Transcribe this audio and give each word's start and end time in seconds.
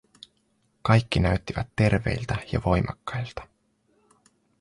Kaikki 0.81 1.19
näyttivät 1.19 1.67
terveiltä 1.75 2.37
ja 2.51 2.61
voimakkailta. 2.65 3.47